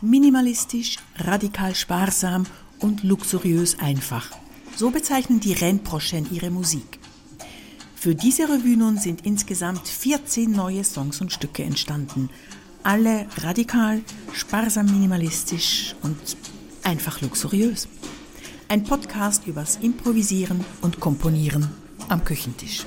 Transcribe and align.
Minimalistisch, 0.00 0.96
radikal 1.16 1.74
sparsam 1.74 2.46
und 2.78 3.02
luxuriös 3.02 3.80
einfach. 3.80 4.30
So 4.76 4.90
bezeichnen 4.90 5.40
die 5.40 5.54
Rennproschen 5.54 6.32
ihre 6.32 6.50
Musik. 6.50 7.00
Für 7.96 8.14
diese 8.14 8.44
Revue 8.44 8.76
nun 8.76 8.98
sind 8.98 9.26
insgesamt 9.26 9.88
14 9.88 10.52
neue 10.52 10.84
Songs 10.84 11.20
und 11.20 11.32
Stücke 11.32 11.64
entstanden. 11.64 12.30
Alle 12.84 13.26
radikal, 13.38 14.02
sparsam 14.32 14.86
minimalistisch 14.86 15.96
und 16.02 16.16
einfach 16.84 17.20
luxuriös. 17.20 17.88
Ein 18.68 18.84
Podcast 18.84 19.48
übers 19.48 19.80
Improvisieren 19.82 20.64
und 20.80 21.00
Komponieren 21.00 21.72
am 22.08 22.22
Küchentisch. 22.22 22.86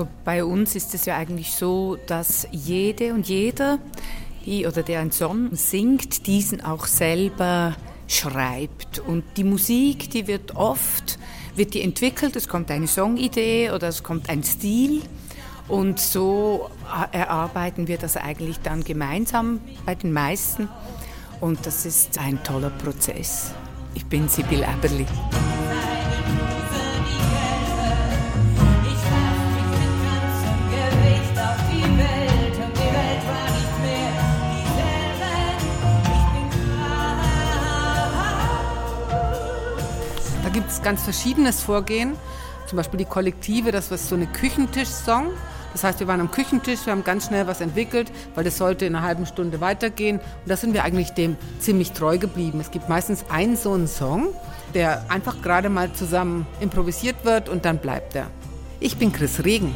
Also 0.00 0.10
bei 0.24 0.42
uns 0.42 0.76
ist 0.76 0.94
es 0.94 1.04
ja 1.04 1.18
eigentlich 1.18 1.52
so, 1.52 1.98
dass 2.06 2.48
jede 2.52 3.12
und 3.12 3.28
jeder, 3.28 3.78
die 4.46 4.66
oder 4.66 4.82
der 4.82 5.00
einen 5.00 5.12
Song 5.12 5.54
singt, 5.54 6.26
diesen 6.26 6.64
auch 6.64 6.86
selber 6.86 7.76
schreibt. 8.08 8.98
Und 8.98 9.24
die 9.36 9.44
Musik, 9.44 10.08
die 10.08 10.26
wird 10.26 10.56
oft, 10.56 11.18
wird 11.54 11.74
die 11.74 11.82
entwickelt, 11.82 12.34
es 12.34 12.48
kommt 12.48 12.70
eine 12.70 12.88
Songidee 12.88 13.72
oder 13.72 13.88
es 13.88 14.02
kommt 14.02 14.30
ein 14.30 14.42
Stil. 14.42 15.02
Und 15.68 16.00
so 16.00 16.70
erarbeiten 17.12 17.86
wir 17.86 17.98
das 17.98 18.16
eigentlich 18.16 18.58
dann 18.60 18.82
gemeinsam 18.82 19.60
bei 19.84 19.96
den 19.96 20.14
meisten. 20.14 20.70
Und 21.42 21.66
das 21.66 21.84
ist 21.84 22.18
ein 22.18 22.42
toller 22.42 22.70
Prozess. 22.70 23.52
Ich 23.94 24.06
bin 24.06 24.30
Sibyl 24.30 24.62
Eberli. 24.62 25.04
Da 40.50 40.54
gibt 40.54 40.68
es 40.68 40.82
ganz 40.82 41.04
verschiedenes 41.04 41.62
Vorgehen. 41.62 42.16
Zum 42.66 42.76
Beispiel 42.76 42.98
die 42.98 43.04
Kollektive, 43.04 43.70
das 43.70 43.92
war 43.92 43.98
so 43.98 44.16
eine 44.16 44.26
Küchentisch-Song. 44.26 45.28
Das 45.72 45.84
heißt, 45.84 46.00
wir 46.00 46.08
waren 46.08 46.20
am 46.20 46.32
Küchentisch, 46.32 46.86
wir 46.86 46.92
haben 46.92 47.04
ganz 47.04 47.28
schnell 47.28 47.46
was 47.46 47.60
entwickelt, 47.60 48.10
weil 48.34 48.42
das 48.42 48.58
sollte 48.58 48.84
in 48.84 48.96
einer 48.96 49.06
halben 49.06 49.26
Stunde 49.26 49.60
weitergehen. 49.60 50.18
Und 50.18 50.48
da 50.48 50.56
sind 50.56 50.74
wir 50.74 50.82
eigentlich 50.82 51.10
dem 51.10 51.36
ziemlich 51.60 51.92
treu 51.92 52.18
geblieben. 52.18 52.58
Es 52.58 52.72
gibt 52.72 52.88
meistens 52.88 53.26
einen 53.28 53.56
so 53.56 53.74
einen 53.74 53.86
Song, 53.86 54.30
der 54.74 55.08
einfach 55.08 55.40
gerade 55.40 55.68
mal 55.68 55.92
zusammen 55.92 56.48
improvisiert 56.58 57.24
wird 57.24 57.48
und 57.48 57.64
dann 57.64 57.78
bleibt 57.78 58.16
er. 58.16 58.26
Ich 58.80 58.96
bin 58.96 59.12
Chris 59.12 59.44
Regen. 59.44 59.72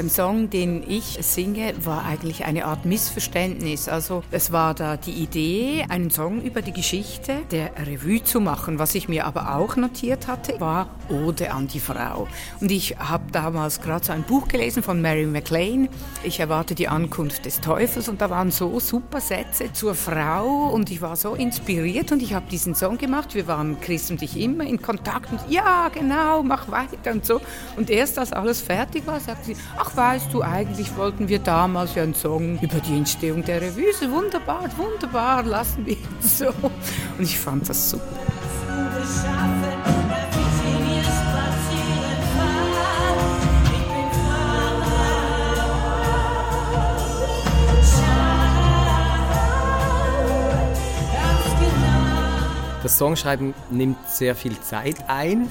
Beim 0.00 0.08
Song, 0.08 0.48
den 0.48 0.82
ich 0.88 1.18
singe, 1.20 1.74
war 1.84 2.06
eigentlich 2.06 2.46
eine 2.46 2.64
Art 2.64 2.86
Missverständnis. 2.86 3.86
Also 3.86 4.22
es 4.30 4.50
war 4.50 4.72
da 4.72 4.96
die 4.96 5.12
Idee, 5.12 5.84
einen 5.90 6.10
Song 6.10 6.40
über 6.40 6.62
die 6.62 6.72
Geschichte 6.72 7.42
der 7.50 7.72
Revue 7.86 8.24
zu 8.24 8.40
machen. 8.40 8.78
Was 8.78 8.94
ich 8.94 9.10
mir 9.10 9.26
aber 9.26 9.56
auch 9.56 9.76
notiert 9.76 10.26
hatte, 10.26 10.58
war 10.58 10.88
Ode 11.10 11.52
an 11.52 11.68
die 11.68 11.80
Frau. 11.80 12.28
Und 12.62 12.70
ich 12.70 12.96
habe 12.98 13.24
damals 13.30 13.82
gerade 13.82 14.06
so 14.06 14.12
ein 14.12 14.22
Buch 14.22 14.48
gelesen 14.48 14.82
von 14.82 15.02
Mary 15.02 15.26
MacLean. 15.26 15.90
Ich 16.22 16.40
erwarte 16.40 16.74
die 16.74 16.88
Ankunft 16.88 17.44
des 17.44 17.60
Teufels 17.60 18.08
und 18.08 18.22
da 18.22 18.30
waren 18.30 18.50
so 18.50 18.80
super 18.80 19.20
Sätze 19.20 19.70
zur 19.74 19.94
Frau 19.94 20.68
und 20.68 20.90
ich 20.90 21.02
war 21.02 21.16
so 21.16 21.34
inspiriert 21.34 22.10
und 22.10 22.22
ich 22.22 22.32
habe 22.32 22.46
diesen 22.50 22.74
Song 22.74 22.96
gemacht. 22.96 23.34
Wir 23.34 23.46
waren 23.46 23.78
Chris 23.82 24.10
und 24.10 24.22
ich 24.22 24.40
immer 24.40 24.64
in 24.64 24.80
Kontakt 24.80 25.30
und 25.30 25.40
ja, 25.50 25.90
genau, 25.92 26.42
mach 26.42 26.70
weiter 26.70 27.12
und 27.12 27.26
so. 27.26 27.42
Und 27.76 27.90
erst 27.90 28.18
als 28.18 28.32
alles 28.32 28.62
fertig 28.62 29.06
war, 29.06 29.20
sagte 29.20 29.48
sie, 29.48 29.56
ach 29.76 29.89
weißt 29.96 30.32
du, 30.32 30.42
eigentlich 30.42 30.96
wollten 30.96 31.28
wir 31.28 31.38
damals 31.38 31.94
ja 31.94 32.02
einen 32.02 32.14
Song 32.14 32.58
über 32.60 32.80
die 32.80 32.96
Entstehung 32.96 33.44
der 33.44 33.60
Revue. 33.60 34.10
Wunderbar, 34.10 34.68
wunderbar, 34.76 35.42
lassen 35.42 35.86
wir 35.86 35.96
es 36.20 36.38
so. 36.38 36.48
Und 36.48 37.24
ich 37.24 37.38
fand 37.38 37.68
das 37.68 37.90
super. 37.90 38.04
Das 52.82 52.96
Songschreiben 52.96 53.52
nimmt 53.70 53.98
sehr 54.08 54.34
viel 54.34 54.58
Zeit 54.60 54.96
ein 55.08 55.48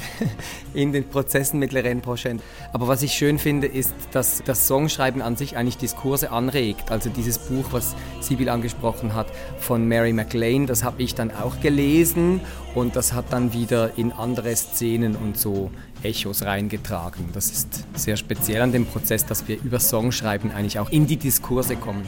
in 0.74 0.92
den 0.92 1.08
Prozessen 1.08 1.60
mit 1.60 1.72
Lorraine 1.74 2.02
Prochain. 2.02 2.42
Aber 2.74 2.88
was 2.88 3.04
ich 3.04 3.14
schön 3.14 3.38
finde, 3.38 3.68
ist, 3.68 3.94
dass 4.12 4.42
das 4.44 4.68
Songschreiben 4.68 5.22
an 5.22 5.36
sich 5.36 5.56
eigentlich 5.56 5.78
Diskurse 5.78 6.32
anregt. 6.32 6.90
Also 6.90 7.12
dieses 7.12 7.38
Buch, 7.38 7.66
was 7.70 7.96
Sibyl 8.20 8.50
angesprochen 8.50 9.14
hat, 9.14 9.28
von 9.60 9.88
Mary 9.88 10.12
MacLean, 10.12 10.66
das 10.66 10.84
habe 10.84 11.04
ich 11.04 11.14
dann 11.14 11.30
auch 11.30 11.60
gelesen 11.62 12.42
und 12.74 12.96
das 12.96 13.14
hat 13.14 13.26
dann 13.30 13.54
wieder 13.54 13.96
in 13.96 14.12
andere 14.12 14.56
Szenen 14.56 15.16
und 15.16 15.38
so 15.38 15.70
Echos 16.02 16.44
reingetragen. 16.44 17.30
Das 17.34 17.52
ist 17.52 17.86
sehr 17.94 18.18
speziell 18.18 18.64
an 18.64 18.72
dem 18.72 18.88
Prozess, 18.88 19.24
dass 19.24 19.48
wir 19.48 19.62
über 19.62 19.80
Songschreiben 19.80 20.52
eigentlich 20.52 20.80
auch 20.80 20.90
in 20.90 21.06
die 21.06 21.18
Diskurse 21.18 21.76
kommen. 21.76 22.08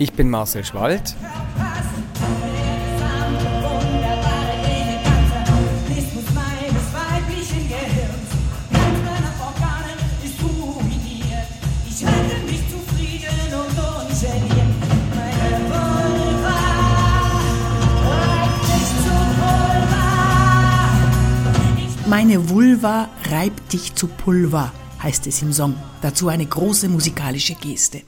Ich 0.00 0.14
bin 0.14 0.28
Marcel 0.28 0.64
Schwald. 0.64 1.14
Meine 22.08 22.48
Vulva 22.48 23.10
reibt 23.30 23.70
dich 23.74 23.94
zu 23.94 24.06
Pulver, 24.06 24.72
heißt 25.02 25.26
es 25.26 25.42
im 25.42 25.52
Song. 25.52 25.76
Dazu 26.00 26.28
eine 26.28 26.46
große 26.46 26.88
musikalische 26.88 27.54
Geste. 27.54 28.00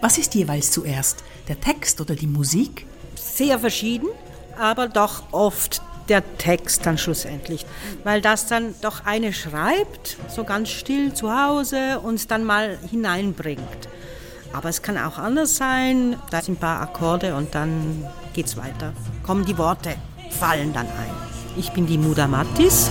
Was 0.00 0.16
ist 0.16 0.36
jeweils 0.36 0.70
zuerst, 0.70 1.24
der 1.48 1.60
Text 1.60 2.00
oder 2.00 2.14
die 2.14 2.28
Musik? 2.28 2.86
Sehr 3.16 3.58
verschieden, 3.58 4.06
aber 4.56 4.86
doch 4.86 5.24
oft 5.32 5.82
der 6.08 6.22
Text 6.38 6.86
dann 6.86 6.98
schlussendlich, 6.98 7.66
weil 8.04 8.20
das 8.20 8.46
dann 8.46 8.76
doch 8.80 9.04
eine 9.06 9.32
schreibt, 9.32 10.18
so 10.28 10.44
ganz 10.44 10.68
still 10.68 11.12
zu 11.12 11.36
Hause 11.36 11.98
und 11.98 12.30
dann 12.30 12.44
mal 12.44 12.78
hineinbringt. 12.88 13.88
Aber 14.52 14.68
es 14.68 14.82
kann 14.82 14.96
auch 14.96 15.18
anders 15.18 15.56
sein, 15.56 16.14
da 16.30 16.40
sind 16.40 16.58
ein 16.58 16.60
paar 16.60 16.80
Akkorde 16.80 17.34
und 17.34 17.56
dann 17.56 18.06
geht's 18.34 18.56
weiter. 18.56 18.92
Kommen 19.24 19.44
die 19.44 19.58
Worte, 19.58 19.96
fallen 20.30 20.72
dann 20.72 20.86
ein. 20.86 21.25
Ich 21.58 21.72
bin 21.72 21.86
die 21.86 21.96
Muda 21.96 22.26
Mattis. 22.26 22.90